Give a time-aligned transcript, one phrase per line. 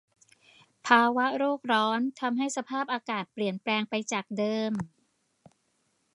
[0.87, 4.71] ภาวะโลกร้อนทำให้สภาพอากาศเปลี่ยนแปลงไปจากเดิม